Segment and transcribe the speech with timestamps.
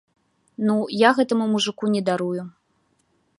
[0.69, 0.75] Ну,
[1.07, 2.43] я гэтаму мужыку не дарую!